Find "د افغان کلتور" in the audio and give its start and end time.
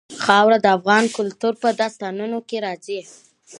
0.61-1.53